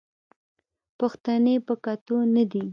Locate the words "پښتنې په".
0.99-1.73